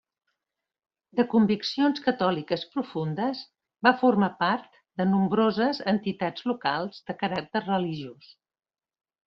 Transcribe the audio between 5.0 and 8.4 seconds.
de nombroses entitats locals de caràcter religiós.